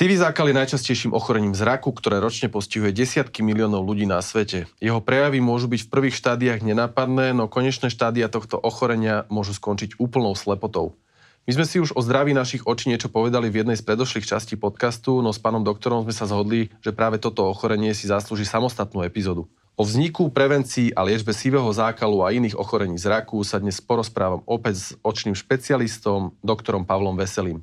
[0.00, 4.64] Sivý zákal je najčastejším ochorením zraku, ktoré ročne postihuje desiatky miliónov ľudí na svete.
[4.80, 10.00] Jeho prejavy môžu byť v prvých štádiách nenápadné, no konečné štádia tohto ochorenia môžu skončiť
[10.00, 10.96] úplnou slepotou.
[11.44, 14.56] My sme si už o zdraví našich očí niečo povedali v jednej z predošlých častí
[14.56, 19.04] podcastu, no s pánom doktorom sme sa zhodli, že práve toto ochorenie si zaslúži samostatnú
[19.04, 19.52] epizódu.
[19.76, 24.76] O vzniku, prevencii a liečbe sivého zákalu a iných ochorení zraku sa dnes porozprávam opäť
[24.80, 27.60] s očným špecialistom, doktorom Pavlom Veselým.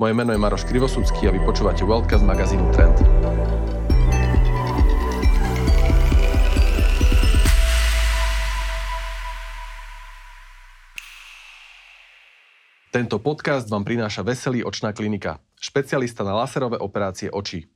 [0.00, 2.96] Moje meno je Maroš Krivosudský a vy počúvate Worldcast magazínu Trend.
[12.88, 17.68] Tento podcast vám prináša Veselý očná klinika, špecialista na laserové operácie očí.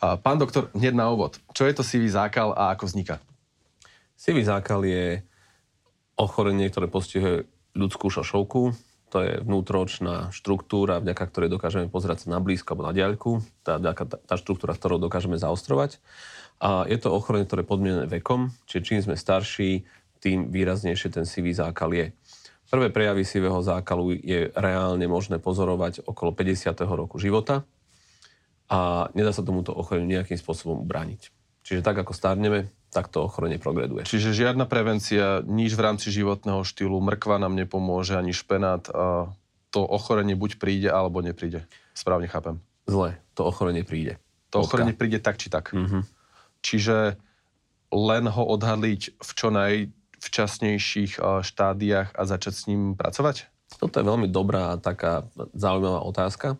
[0.00, 3.20] Pán doktor, hneď na úvod, čo je to sivý zákal a ako vzniká?
[4.16, 5.20] Sivý zákal je
[6.16, 7.44] ochorenie, ktoré postihuje
[7.76, 12.94] ľudskú šošovku, to je vnútročná štruktúra, vďaka ktorej dokážeme pozerať sa na blízko alebo na
[12.94, 16.00] diaľku, tá, tá, tá štruktúra, ktorou dokážeme zaostrovať.
[16.60, 19.88] A je to ochorenie, ktoré je podmienené vekom, čiže čím sme starší,
[20.18, 22.06] tým výraznejšie ten sivý zákal je.
[22.68, 26.68] Prvé prejavy sivého zákalu je reálne možné pozorovať okolo 50.
[26.84, 27.64] roku života
[28.68, 31.32] a nedá sa tomuto ochoreniu nejakým spôsobom ubrániť.
[31.64, 34.08] Čiže tak, ako starneme, tak to ochorenie progreduje.
[34.08, 38.88] Čiže žiadna prevencia, nič v rámci životného štýlu, mrkva nám nepomôže, ani špenát.
[38.92, 39.28] A
[39.68, 41.68] to ochorenie buď príde, alebo nepríde.
[41.92, 42.56] Správne chápem.
[42.88, 44.16] Zle, to ochorenie príde.
[44.56, 44.80] To Odka.
[44.80, 45.76] ochorenie príde tak, či tak.
[45.76, 46.02] Mm-hmm.
[46.64, 47.20] Čiže
[47.92, 53.52] len ho odhadliť v čo najvčasnejších štádiách a začať s ním pracovať?
[53.76, 56.56] Toto je veľmi dobrá taká zaujímavá otázka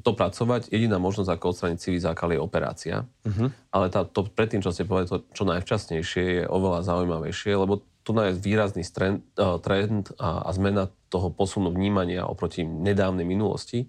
[0.00, 0.68] to pracovať.
[0.68, 2.96] Jediná možnosť, ako odstrániť civý zákal, je operácia.
[3.24, 3.48] Uh-huh.
[3.72, 8.10] Ale tá, to predtým, čo ste povedali, to čo najvčasnejšie, je oveľa zaujímavejšie, lebo tu
[8.16, 9.24] je výrazný trend,
[9.64, 13.88] trend a, a zmena toho posunu vnímania oproti nedávnej minulosti.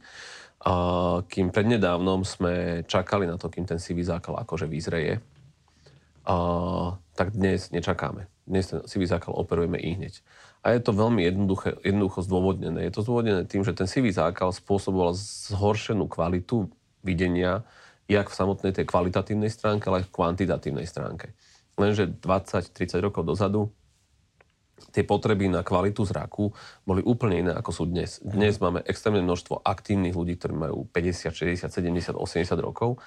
[0.63, 5.19] A, kým prednedávnom sme čakali na to, kým ten sivý zákal akože vyzreje,
[6.23, 6.35] a,
[7.19, 8.31] tak dnes nečakáme.
[8.47, 10.23] Dnes ten sivý zákal operujeme i hneď.
[10.61, 12.85] A je to veľmi jednoduché, jednoducho zdôvodnené.
[12.85, 16.69] Je to zdôvodnené tým, že ten sivý zákal spôsoboval zhoršenú kvalitu
[17.01, 17.65] videnia,
[18.05, 21.33] jak v samotnej tej kvalitatívnej stránke, ale aj v kvantitatívnej stránke.
[21.81, 23.73] Lenže 20-30 rokov dozadu
[24.89, 26.49] tie potreby na kvalitu zraku
[26.81, 28.17] boli úplne iné, ako sú dnes.
[28.25, 32.97] Dnes máme extrémne množstvo aktívnych ľudí, ktorí majú 50, 60, 70, 80 rokov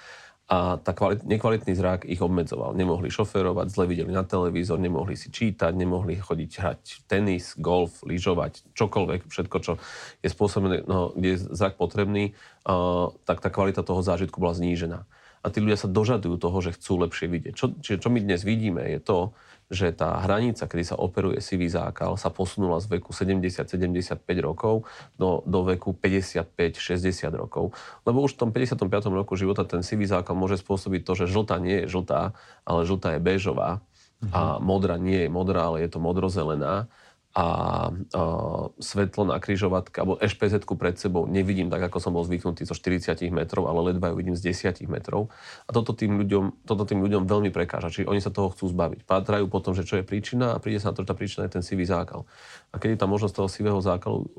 [0.44, 2.77] a tá kvalit, nekvalitný zrak ich obmedzoval.
[2.77, 8.77] Nemohli šoférovať, zle videli na televízor, nemohli si čítať, nemohli chodiť hrať tenis, golf, lyžovať,
[8.77, 9.72] čokoľvek, všetko, čo
[10.21, 12.37] je spôsobené, no, kde je zrak potrebný,
[12.69, 15.09] uh, tak tá kvalita toho zážitku bola znížená.
[15.44, 17.53] A tí ľudia sa dožadujú toho, že chcú lepšie vidieť.
[17.53, 19.37] Čo, čiže čo my dnes vidíme, je to,
[19.69, 25.41] že tá hranica, kedy sa operuje sivý zákal, sa posunula z veku 70-75 rokov do,
[25.44, 27.77] do veku 55-60 rokov.
[28.09, 28.88] Lebo už v tom 55.
[29.12, 32.32] roku života ten sivý zákal môže spôsobiť to, že žltá nie je žltá,
[32.65, 33.84] ale žltá je béžová
[34.32, 34.65] a mhm.
[34.65, 36.88] modrá nie je modrá, ale je to modrozelená
[37.34, 37.47] a
[37.91, 42.78] uh, svetlo na kryžovatke alebo ešpz pred sebou nevidím tak, ako som bol zvyknutý zo
[42.78, 45.34] 40 metrov, ale ledva ju vidím z 10 metrov.
[45.67, 47.91] A toto tým, ľuďom, toto tým ľuďom veľmi prekáža.
[47.91, 49.03] Čiže oni sa toho chcú zbaviť.
[49.03, 51.59] Pátrajú potom, že čo je príčina a príde sa na to, že tá príčina je
[51.59, 52.23] ten sivý zákal.
[52.71, 54.31] A keď je tá možnosť toho sivého zákalu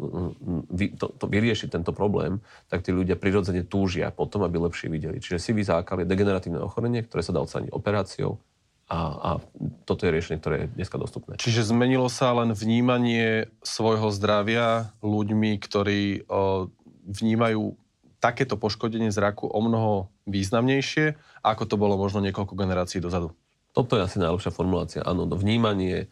[0.72, 2.40] vy, to, to vyriešiť tento problém,
[2.72, 5.20] tak tí ľudia prirodzene túžia potom, aby lepšie videli.
[5.20, 8.40] Čiže sivý zákal je degeneratívne ochorenie, ktoré sa dá odstrániť operáciou
[8.86, 9.30] a, a
[9.90, 11.42] toto je riešenie, ktoré je dneska dostupné.
[11.42, 16.70] Čiže zmenilo sa len vnímanie svojho zdravia ľuďmi, ktorí o,
[17.10, 17.74] vnímajú
[18.22, 23.34] takéto poškodenie zraku o mnoho významnejšie, ako to bolo možno niekoľko generácií dozadu.
[23.74, 25.02] Toto je asi najlepšia formulácia.
[25.02, 26.08] Áno, to vnímanie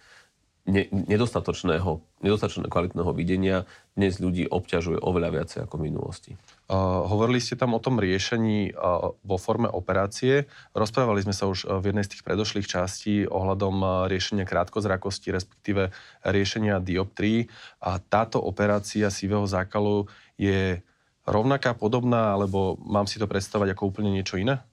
[0.65, 6.31] ne, nedostatočného, nedostatočného kvalitného videnia dnes ľudí obťažuje oveľa viacej ako v minulosti.
[6.71, 10.47] Uh, hovorili ste tam o tom riešení uh, vo forme operácie.
[10.71, 15.91] Rozprávali sme sa už v jednej z tých predošlých častí ohľadom uh, riešenia krátkozrakosti, respektíve
[16.23, 17.51] riešenia dioptrií.
[17.83, 20.07] A táto operácia sivého zákalu
[20.39, 20.79] je
[21.27, 24.63] rovnaká, podobná, alebo mám si to predstavať ako úplne niečo iné?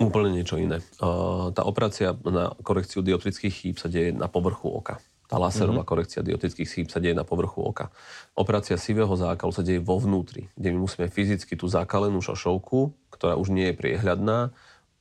[0.00, 0.80] Úplne niečo iné.
[1.52, 5.02] Tá operácia na korekciu dioptrických chýb sa deje na povrchu oka.
[5.32, 5.92] Tá laserová mm-hmm.
[5.96, 7.88] korekcia dioptrických chýb sa deje na povrchu oka.
[8.36, 13.40] Operácia sivého zákalu sa deje vo vnútri, kde my musíme fyzicky tú zakalenú šošovku, ktorá
[13.40, 14.52] už nie je priehľadná,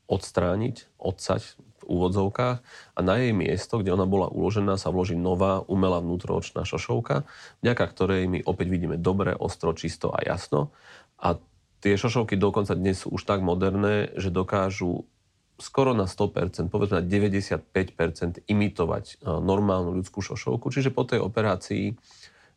[0.08, 2.58] odstrániť, odsať v úvodzovkách
[2.96, 7.28] a na jej miesto, kde ona bola uložená, sa vloží nová umelá vnútroočná šošovka,
[7.60, 10.72] vďaka ktorej my opäť vidíme dobre, ostro, čisto a jasno.
[11.20, 11.36] A
[11.82, 15.10] Tie šošovky dokonca dnes sú už tak moderné, že dokážu
[15.58, 20.74] skoro na 100%, povedzme na 95% imitovať e, normálnu ľudskú šošovku.
[20.74, 21.98] Čiže po tej operácii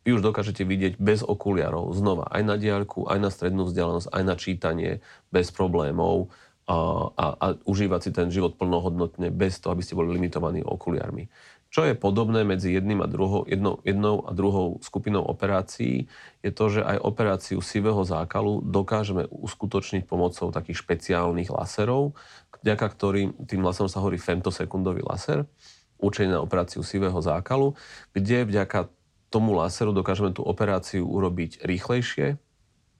[0.05, 4.23] vy už dokážete vidieť bez okuliarov, znova aj na diaľku, aj na strednú vzdialenosť, aj
[4.25, 4.91] na čítanie,
[5.33, 6.29] bez problémov
[6.65, 11.29] a, a, a užívať si ten život plnohodnotne bez toho, aby ste boli limitovaní okuliarmi.
[11.75, 16.07] Čo je podobné medzi jedným a druhou, jednou, jednou a druhou skupinou operácií,
[16.39, 22.15] je to, že aj operáciu sivého zákalu dokážeme uskutočniť pomocou takých špeciálnych laserov,
[22.63, 25.43] vďaka ktorým, tým laserom sa hovorí femtosekundový laser,
[25.99, 27.75] určený na operáciu sivého zákalu,
[28.15, 28.87] kde vďaka
[29.27, 32.39] tomu laseru dokážeme tú operáciu urobiť rýchlejšie,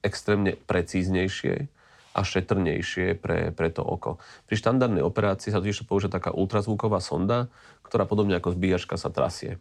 [0.04, 1.72] extrémne precíznejšie
[2.16, 4.24] a šetrnejšie pre, pre to oko.
[4.48, 7.52] Pri štandardnej operácii sa totiž používa taká ultrazvuková sonda,
[7.84, 9.60] ktorá podobne ako zbíjačka sa trasie.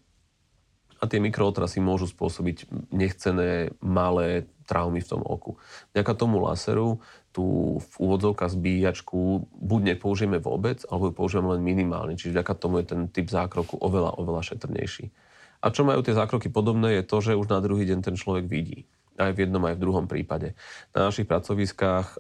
[1.03, 5.59] A tie mikrootrasy môžu spôsobiť nechcené malé traumy v tom oku.
[5.93, 7.03] Vďaka tomu laseru
[7.35, 12.15] tú v úvodzovkách zbíjačku buď nepoužijeme vôbec, alebo ju použijeme len minimálne.
[12.15, 15.11] Čiže vďaka tomu je ten typ zákroku oveľa, oveľa šetrnejší.
[15.61, 18.47] A čo majú tie zákroky podobné, je to, že už na druhý deň ten človek
[18.47, 20.58] vidí aj v jednom, aj v druhom prípade.
[20.90, 22.19] Na našich pracoviskách,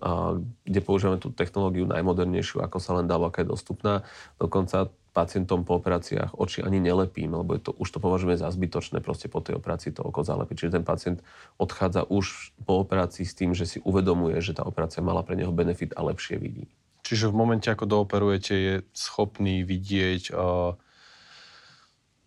[0.66, 4.06] kde používame tú technológiu najmodernejšiu, ako sa len dá, aká je dostupná,
[4.38, 9.30] dokonca pacientom po operáciách oči ani nelepím, lebo to, už to považujeme za zbytočné proste
[9.30, 10.66] po tej operácii to oko zalepiť.
[10.66, 11.18] Čiže ten pacient
[11.54, 15.54] odchádza už po operácii s tým, že si uvedomuje, že tá operácia mala pre neho
[15.54, 16.66] benefit a lepšie vidí.
[17.06, 20.74] Čiže v momente, ako dooperujete, je schopný vidieť, uh,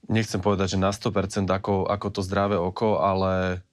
[0.07, 3.66] nechcem povedať, že na 100% ako, ako to zdravé oko, ale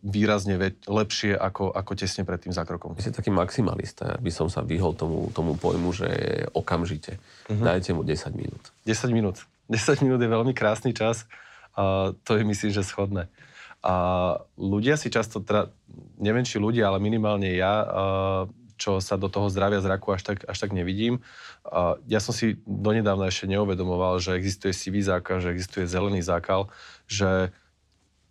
[0.00, 2.96] výrazne veď, lepšie ako, ako tesne pred tým zákrokom.
[2.96, 4.16] Ste taký maximalista.
[4.16, 6.08] by som sa vyhol tomu, tomu pojmu, že
[6.56, 7.20] okamžite.
[7.48, 7.60] Uh-huh.
[7.60, 8.72] Dajte mu 10 minút.
[8.88, 9.36] 10 minút.
[9.72, 11.28] 10 minút je veľmi krásny čas.
[11.76, 13.28] A to je myslím, že schodné.
[13.84, 13.94] A
[14.56, 15.70] ľudia si často, teda,
[16.16, 17.84] neviem či ľudia, ale minimálne ja,
[18.80, 21.20] čo sa do toho zdravia zraku až tak, až tak nevidím.
[22.08, 26.72] Ja som si donedávna ešte neuvedomoval, že existuje sivý zákal, že existuje zelený zákal,
[27.06, 27.52] že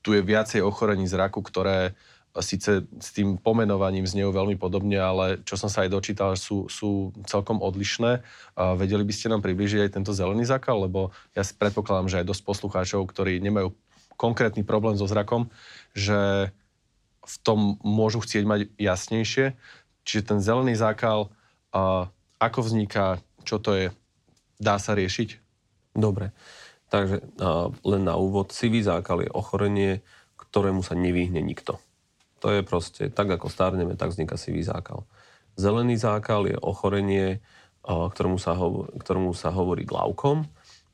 [0.05, 1.97] tu je viacej ochorení zraku, ktoré
[2.43, 7.15] síce s tým pomenovaním znejú veľmi podobne, ale čo som sa aj dočítal, sú, sú
[7.25, 8.21] celkom odlišné.
[8.59, 12.19] A vedeli by ste nám približiť aj tento zelený zákal, lebo ja si predpokladám, že
[12.21, 13.71] aj dosť poslucháčov, ktorí nemajú
[14.19, 15.47] konkrétny problém so zrakom,
[15.95, 16.51] že
[17.25, 19.55] v tom môžu chcieť mať jasnejšie.
[20.05, 21.31] Čiže ten zelený zákal,
[22.37, 23.85] ako vzniká, čo to je,
[24.59, 25.39] dá sa riešiť?
[25.95, 26.35] Dobre.
[26.89, 30.05] Takže a, len na úvod, sivý zákal je ochorenie,
[30.37, 31.81] ktorému sa nevyhne nikto.
[32.43, 35.03] To je proste, tak ako starneme, tak vzniká sivý zákal.
[35.55, 37.41] Zelený zákal je ochorenie,
[37.85, 40.45] a, ktorému, sa hovor, ktorému sa hovorí glaukom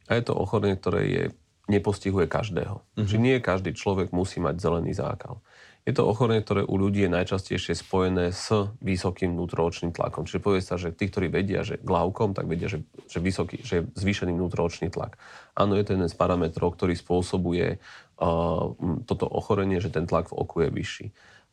[0.08, 1.24] a je to ochorenie, ktoré je,
[1.72, 2.84] nepostihuje každého.
[2.84, 3.06] Mm-hmm.
[3.08, 5.40] Čiže nie každý človek musí mať zelený zákal.
[5.82, 8.54] Je to ochorenie, ktoré u ľudí je najčastejšie spojené s
[8.86, 10.30] vysokým vnútroočným tlakom.
[10.30, 13.74] Čiže povie sa, že tí, ktorí vedia, že glaukom, tak vedia, že, že, vysoký, že
[13.82, 15.18] je zvýšený vnútroočný tlak.
[15.58, 18.78] Áno, je to jeden z parametrov, ktorý spôsobuje uh,
[19.10, 21.08] toto ochorenie, že ten tlak v oku je vyšší.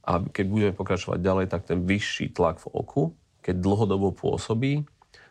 [0.05, 3.03] A keď budeme pokračovať ďalej, tak ten vyšší tlak v oku,
[3.41, 4.85] keď dlhodobo pôsobí,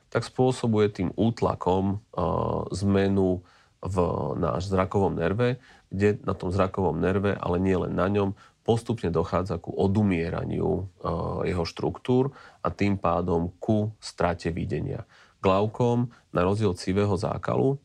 [0.10, 3.46] tak spôsobuje tým útlakom uh, zmenu
[3.78, 3.96] v
[4.42, 5.62] náš zrakovom nerve,
[5.94, 8.34] kde na tom zrakovom nerve, ale nie len na ňom,
[8.68, 15.08] postupne dochádza ku odumieraniu uh, jeho štruktúr a tým pádom ku strate videnia.
[15.40, 17.80] Glaukom, na rozdiel od sivého zákalu,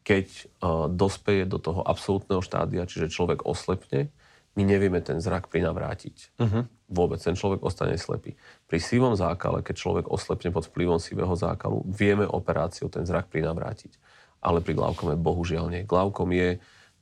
[0.00, 4.08] keď uh, dospeje do toho absolútneho štádia, čiže človek oslepne,
[4.56, 6.40] my nevieme ten zrak prinavrátiť.
[6.40, 6.64] Uh-huh.
[6.88, 8.40] Vôbec, ten človek ostane slepý.
[8.64, 14.00] Pri sivom zákale, keď človek oslepne pod vplyvom sivého zákalu, vieme operáciou ten zrak prinavrátiť.
[14.40, 15.82] Ale pri glaukome bohužiaľ nie.
[15.84, 16.56] Glaukom je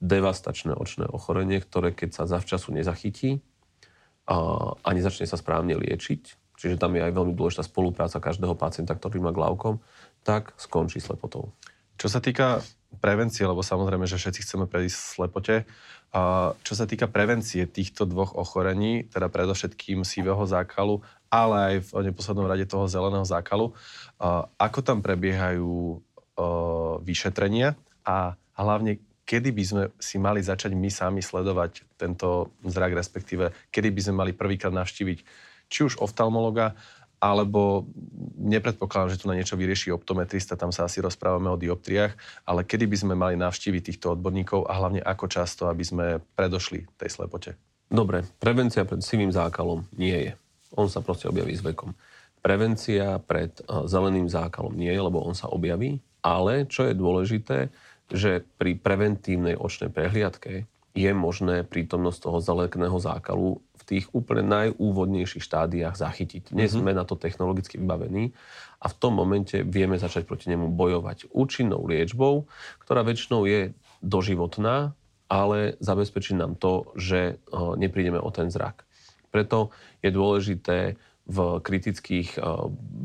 [0.04, 3.40] devastačné očné ochorenie, ktoré keď sa zavčasu nezachytí
[4.28, 4.36] a,
[4.76, 6.22] a nezačne sa správne liečiť,
[6.60, 9.80] čiže tam je aj veľmi dôležitá spolupráca každého pacienta, ktorý má glaukom,
[10.20, 11.56] tak skončí slepotou.
[11.96, 12.60] Čo sa týka
[13.00, 15.64] prevencie, lebo samozrejme, že všetci chceme predísť slepote,
[16.14, 22.06] a čo sa týka prevencie týchto dvoch ochorení, teda predovšetkým sívého zákalu, ale aj v
[22.06, 23.74] neposlednom rade toho zeleného zákalu,
[24.22, 25.98] a ako tam prebiehajú
[27.02, 33.52] vyšetrenia a hlavne kedy by sme si mali začať my sami sledovať tento zrak, respektíve
[33.72, 35.18] kedy by sme mali prvýkrát navštíviť
[35.72, 36.76] či už oftalmologa,
[37.24, 37.88] alebo
[38.36, 42.12] nepredpokladám, že tu na niečo vyrieši optometrista, tam sa asi rozprávame o dioptriách,
[42.44, 46.84] ale kedy by sme mali navštíviť týchto odborníkov a hlavne ako často, aby sme predošli
[47.00, 47.56] tej slepote?
[47.88, 50.32] Dobre, prevencia pred sivým zákalom nie je.
[50.76, 51.96] On sa proste objaví s vekom.
[52.44, 53.56] Prevencia pred
[53.88, 57.72] zeleným zákalom nie je, lebo on sa objaví, ale čo je dôležité,
[58.12, 65.42] že pri preventívnej očnej prehliadke je možné prítomnosť toho zeleného zákalu v tých úplne najúvodnejších
[65.42, 66.54] štádiách zachytiť.
[66.54, 66.80] Dnes mm-hmm.
[66.86, 68.30] sme na to technologicky vybavení
[68.78, 72.46] a v tom momente vieme začať proti nemu bojovať účinnou liečbou,
[72.78, 74.94] ktorá väčšinou je doživotná
[75.28, 77.40] ale zabezpečí nám to, že
[77.76, 78.84] neprídeme o ten zrak.
[79.32, 80.94] Preto je dôležité
[81.24, 82.36] v kritických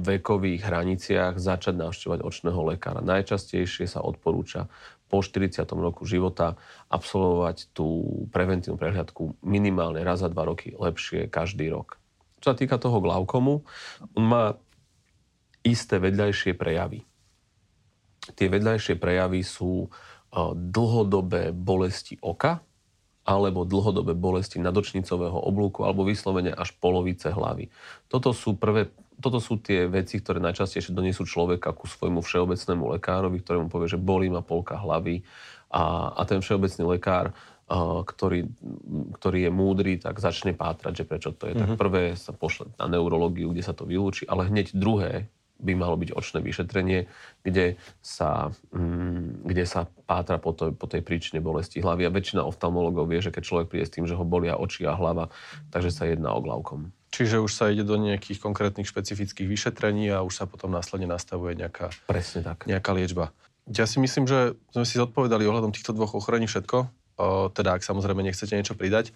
[0.03, 2.99] vekových hraniciach začať navštevovať očného lekára.
[2.99, 4.67] Najčastejšie sa odporúča
[5.07, 5.63] po 40.
[5.79, 6.59] roku života
[6.91, 11.97] absolvovať tú preventívnu prehliadku minimálne raz za dva roky, lepšie každý rok.
[12.43, 13.63] Čo sa týka toho glaukomu,
[14.13, 14.59] on má
[15.63, 17.03] isté vedľajšie prejavy.
[18.35, 19.89] Tie vedľajšie prejavy sú
[20.53, 22.61] dlhodobé bolesti oka,
[23.29, 27.69] alebo dlhodobé bolesti nadočnicového oblúku, alebo vyslovene až polovice hlavy.
[28.09, 28.89] Toto sú, prvé,
[29.21, 34.01] toto sú tie veci, ktoré najčastejšie donesú človeka ku svojmu všeobecnému lekárovi, ktorému povie, že
[34.01, 35.21] bolí ma polka hlavy
[35.69, 37.37] a, a ten všeobecný lekár
[37.69, 38.49] ktorý,
[39.21, 41.53] ktorý je múdry, tak začne pátrať, že prečo to je.
[41.53, 41.61] Mm-hmm.
[41.61, 41.77] Tak mhm.
[41.77, 46.15] prvé sa pošle na neurológiu, kde sa to vylúči, ale hneď druhé by malo byť
[46.15, 47.11] očné vyšetrenie,
[47.43, 52.07] kde sa, mm, kde sa pátra po, to, po tej príčine bolesti hlavy.
[52.07, 54.95] A väčšina oftalmologov vie, že keď človek príde s tým, že ho bolia oči a
[54.95, 55.27] hlava,
[55.69, 56.95] takže sa jedná o glaukom.
[57.09, 61.57] Čiže už sa ide do nejakých konkrétnych špecifických vyšetrení a už sa potom následne nastavuje
[61.57, 62.69] nejaká, Presne tak.
[62.69, 63.35] nejaká liečba.
[63.69, 66.89] Ja si myslím, že sme si zodpovedali ohľadom týchto dvoch ochorení všetko.
[67.51, 69.11] Teda ak samozrejme nechcete niečo pridať.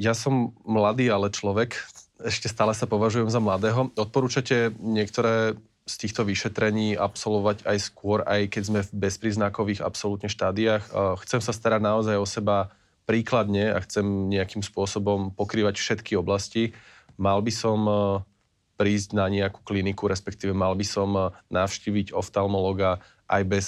[0.00, 1.76] Ja som mladý, ale človek,
[2.24, 3.92] ešte stále sa považujem za mladého.
[3.92, 10.88] Odporúčate niektoré z týchto vyšetrení absolvovať aj skôr, aj keď sme v bezpríznakových absolútne štádiách.
[11.26, 12.70] Chcem sa starať naozaj o seba
[13.02, 16.70] príkladne a chcem nejakým spôsobom pokrývať všetky oblasti.
[17.18, 17.78] Mal by som
[18.78, 23.66] prísť na nejakú kliniku, respektíve mal by som navštíviť oftalmologa aj bez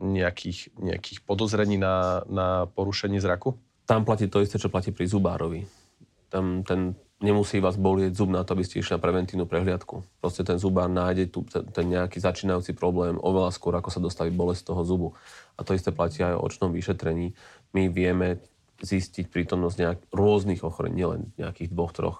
[0.00, 3.56] nejakých, nejakých podozrení na, na porušenie zraku?
[3.86, 5.64] Tam platí to isté, čo platí pri zubárovi.
[6.28, 10.04] Tam ten nemusí vás bolieť zub na to, aby ste išli na preventívnu prehliadku.
[10.20, 14.28] Proste ten zubár nájde tu, ten, ten nejaký začínajúci problém oveľa skôr, ako sa dostaví
[14.34, 15.08] bolesť toho zubu.
[15.56, 17.32] A to isté platí aj o očnom vyšetrení.
[17.72, 18.44] My vieme
[18.84, 22.18] zistiť prítomnosť nejak, rôznych ochorení, nielen nejakých dvoch, troch,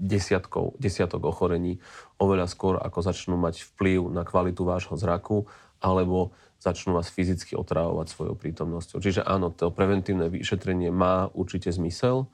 [0.00, 1.76] desiatkov, desiatok ochorení,
[2.16, 5.44] oveľa skôr, ako začnú mať vplyv na kvalitu vášho zraku,
[5.84, 9.04] alebo začnú vás fyzicky otrávovať svojou prítomnosťou.
[9.04, 12.28] Čiže áno, to preventívne vyšetrenie má určite zmysel,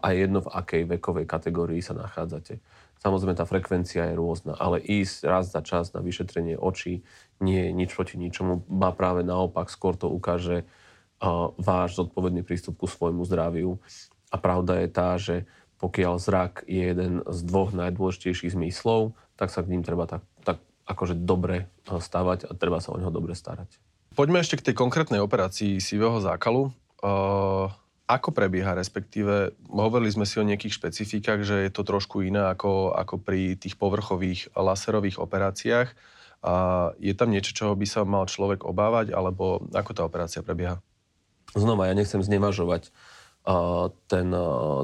[0.00, 2.62] a jedno v akej vekovej kategórii sa nachádzate.
[3.02, 7.02] Samozrejme, tá frekvencia je rôzna, ale ísť raz za čas na vyšetrenie očí
[7.42, 8.68] nie je nič proti ničomu.
[8.70, 13.80] Má práve naopak, skôr to ukáže uh, váš zodpovedný prístup ku svojmu zdraviu.
[14.30, 15.48] A pravda je tá, že
[15.80, 20.60] pokiaľ zrak je jeden z dvoch najdôležitejších zmyslov, tak sa k ním treba tak, tak
[20.84, 23.80] akože dobre stavať a treba sa o neho dobre starať.
[24.12, 26.68] Poďme ešte k tej konkrétnej operácii sivého zákalu.
[27.00, 27.72] Uh
[28.10, 32.90] ako prebieha, respektíve hovorili sme si o nejakých špecifikách, že je to trošku iné ako,
[32.90, 35.94] ako pri tých povrchových laserových operáciách.
[36.42, 36.54] A
[36.98, 40.82] je tam niečo, čoho by sa mal človek obávať, alebo ako tá operácia prebieha?
[41.54, 43.19] Znova, ja nechcem znevažovať uh,
[44.06, 44.28] ten,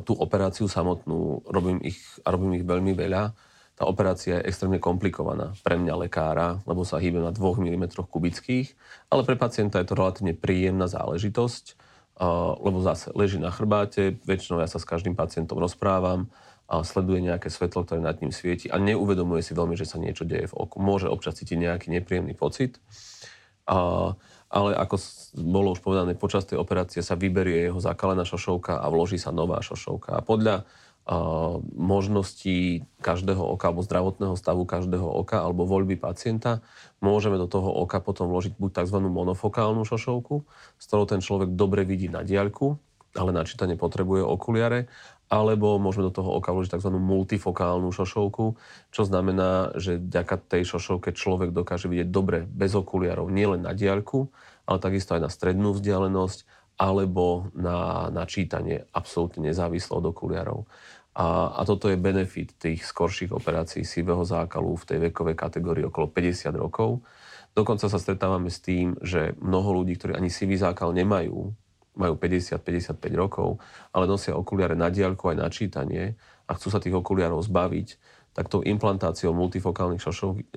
[0.02, 1.44] tú operáciu samotnú.
[1.46, 3.35] Robím ich, robím ich veľmi veľa.
[3.76, 8.73] Tá operácia je extrémne komplikovaná pre mňa lekára, lebo sa hýbe na 2 mm kubických,
[9.12, 11.76] ale pre pacienta je to relatívne príjemná záležitosť
[12.64, 16.32] lebo zase leží na chrbáte, väčšinou ja sa s každým pacientom rozprávam,
[16.66, 20.26] a sleduje nejaké svetlo, ktoré nad ním svieti a neuvedomuje si veľmi, že sa niečo
[20.26, 20.82] deje v oku.
[20.82, 22.82] Môže občas cítiť nejaký nepríjemný pocit,
[23.70, 24.11] a,
[24.46, 24.96] ale ako
[25.36, 29.58] bolo už povedané, počas tej operácie sa vyberie jeho zakalená šošovka a vloží sa nová
[29.62, 30.18] šošovka.
[30.18, 30.66] A podľa
[31.78, 36.66] možností každého oka alebo zdravotného stavu každého oka alebo voľby pacienta
[36.98, 38.98] môžeme do toho oka potom vložiť buď tzv.
[39.06, 40.42] monofokálnu šošovku,
[40.74, 42.82] s ktorou ten človek dobre vidí na diaľku,
[43.16, 44.87] ale na čítanie potrebuje okuliare,
[45.26, 46.90] alebo môžeme do toho oka vložiť tzv.
[46.94, 48.54] multifokálnu šošovku,
[48.94, 54.30] čo znamená, že vďaka tej šošovke človek dokáže vidieť dobre bez okuliarov nielen na diaľku,
[54.70, 56.46] ale takisto aj na strednú vzdialenosť
[56.76, 60.61] alebo na, na čítanie absolútne nezávislo od okuliarov.
[61.16, 66.12] A, a toto je benefit tých skorších operácií sivého zákalu v tej vekovej kategórii okolo
[66.12, 67.00] 50 rokov.
[67.56, 71.56] Dokonca sa stretávame s tým, že mnoho ľudí, ktorí ani sivý zákal nemajú,
[71.96, 73.58] majú 50-55 rokov,
[73.90, 76.14] ale nosia okuliare na diaľku aj na čítanie
[76.46, 77.88] a chcú sa tých okuliarov zbaviť,
[78.36, 80.04] tak tou implantáciou multifokálnych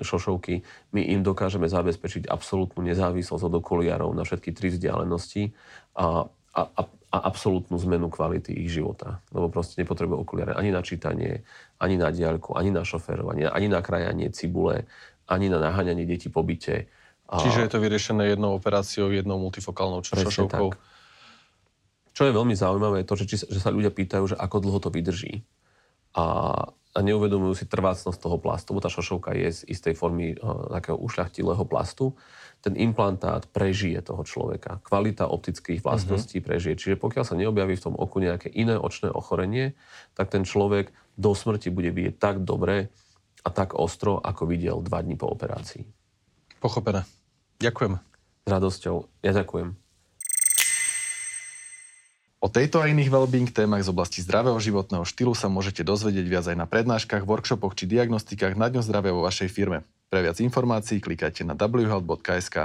[0.04, 0.60] šošovky
[0.92, 5.56] my im dokážeme zabezpečiť absolútnu nezávislosť od okuliarov na všetky tri vzdialenosti
[5.96, 9.18] a, a, a a absolútnu zmenu kvality ich života.
[9.34, 11.42] Lebo proste nepotrebujú okuliare ani na čítanie,
[11.82, 14.86] ani na diaľku, ani na šoférovanie, ani na krajanie cibule,
[15.26, 16.86] ani na naháňanie detí po byte.
[17.26, 17.42] A...
[17.42, 20.70] Čiže je to vyriešené jednou operáciou, jednou multifokálnou šošovkou.
[22.10, 24.78] Čo je veľmi zaujímavé, je to, že, či, že sa ľudia pýtajú, že ako dlho
[24.82, 25.46] to vydrží.
[26.18, 26.24] A
[26.90, 30.98] a neuvedomujú si trvácnosť toho plastu, lebo tá šošovka je z istej formy uh, takého
[30.98, 32.18] ušľachtilého plastu,
[32.60, 34.82] ten implantát prežije toho človeka.
[34.82, 36.48] Kvalita optických vlastností uh-huh.
[36.50, 36.74] prežije.
[36.76, 39.78] Čiže pokiaľ sa neobjaví v tom oku nejaké iné očné ochorenie,
[40.18, 42.90] tak ten človek do smrti bude vidieť tak dobre
[43.40, 45.86] a tak ostro, ako videl dva dní po operácii.
[46.60, 47.06] Pochopené.
[47.62, 47.96] Ďakujem.
[48.44, 48.96] S radosťou.
[49.24, 49.89] Ja ďakujem.
[52.40, 56.48] O tejto a iných wellbeing témach z oblasti zdravého životného štýlu sa môžete dozvedieť viac
[56.48, 59.84] aj na prednáškach, workshopoch či diagnostikách na Dňo zdravia vo vašej firme.
[60.08, 62.56] Pre viac informácií klikajte na whealth.sk.